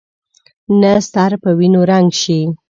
نه 0.81 0.93
سر 1.11 1.31
په 1.41 1.49
وینو 1.57 1.81
رنګ 1.91 2.09
شي. 2.21 2.39